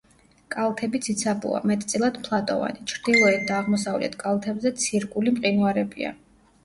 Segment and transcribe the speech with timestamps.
[0.53, 6.15] კალთები ციცაბოა, მეტწილად ფლატოვანი, ჩრდილოეთ და აღმოსავლეთ კალთებზე ცირკული მყინვარებია.